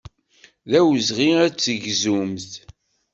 D 0.69 0.71
awezɣi 0.79 1.29
ad 1.45 1.55
tegzumt. 1.55 2.51